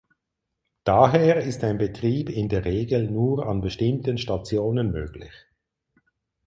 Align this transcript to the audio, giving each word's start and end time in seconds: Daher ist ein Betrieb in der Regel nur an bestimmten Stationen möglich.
Daher 0.83 1.41
ist 1.43 1.63
ein 1.63 1.77
Betrieb 1.77 2.31
in 2.31 2.49
der 2.49 2.65
Regel 2.65 3.07
nur 3.11 3.45
an 3.45 3.61
bestimmten 3.61 4.17
Stationen 4.17 4.89
möglich. 4.89 5.31